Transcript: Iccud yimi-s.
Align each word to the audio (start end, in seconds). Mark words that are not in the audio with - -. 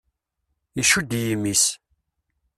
Iccud 0.81 1.11
yimi-s. 1.25 1.65